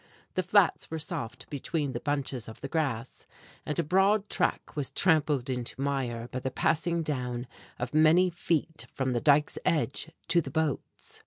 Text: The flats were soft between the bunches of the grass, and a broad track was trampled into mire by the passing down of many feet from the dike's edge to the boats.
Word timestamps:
The 0.33 0.41
flats 0.41 0.89
were 0.89 0.97
soft 0.97 1.47
between 1.51 1.91
the 1.93 1.99
bunches 1.99 2.47
of 2.49 2.61
the 2.61 2.67
grass, 2.67 3.27
and 3.67 3.77
a 3.77 3.83
broad 3.83 4.29
track 4.29 4.75
was 4.75 4.89
trampled 4.89 5.47
into 5.47 5.79
mire 5.79 6.27
by 6.31 6.39
the 6.39 6.49
passing 6.49 7.03
down 7.03 7.45
of 7.77 7.93
many 7.93 8.31
feet 8.31 8.87
from 8.95 9.13
the 9.13 9.21
dike's 9.21 9.59
edge 9.63 10.09
to 10.29 10.41
the 10.41 10.49
boats. 10.49 11.19